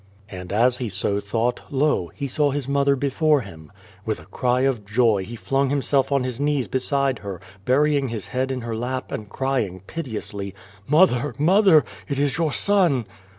[0.29, 2.09] And as he so thought, lo!
[2.15, 3.71] he saw his mother before him.
[4.03, 8.25] With a cry of joy, he flung himself on his knees beside her, burying his
[8.25, 10.55] head in her lap, and crying piteously:"
[10.87, 11.85] Mother, mother!
[12.09, 13.05] It is your son